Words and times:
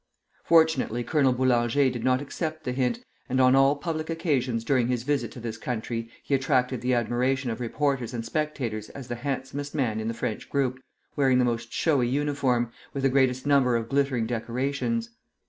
Fortunately 0.43 1.03
Colonel 1.03 1.31
Boulanger 1.31 1.91
did 1.91 2.03
not 2.03 2.23
accept 2.23 2.63
the 2.63 2.71
hint, 2.71 3.03
and 3.29 3.39
on 3.39 3.55
all 3.55 3.75
public 3.75 4.09
occasions 4.09 4.63
during 4.63 4.87
his 4.87 5.03
visit 5.03 5.31
to 5.33 5.39
this 5.39 5.59
country 5.59 6.09
he 6.23 6.33
attracted 6.33 6.81
the 6.81 6.95
admiration 6.95 7.51
of 7.51 7.59
reporters 7.59 8.11
and 8.11 8.25
spectators 8.25 8.89
as 8.89 9.09
the 9.09 9.15
handsomest 9.17 9.75
man 9.75 9.99
in 9.99 10.07
the 10.07 10.15
French 10.15 10.49
group, 10.49 10.79
wearing 11.15 11.37
the 11.37 11.45
most 11.45 11.71
showy 11.71 12.07
uniform, 12.07 12.71
with 12.95 13.03
the 13.03 13.09
greatest 13.09 13.45
number 13.45 13.75
of 13.75 13.89
glittering 13.89 14.25
decorations. 14.25 15.11